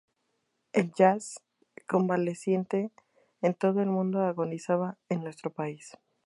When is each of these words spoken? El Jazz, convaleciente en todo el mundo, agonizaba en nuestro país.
El 0.73 0.93
Jazz, 0.95 1.41
convaleciente 1.87 2.89
en 3.43 3.53
todo 3.53 3.81
el 3.81 3.89
mundo, 3.91 4.21
agonizaba 4.23 4.97
en 5.09 5.21
nuestro 5.23 5.51
país. 5.53 5.95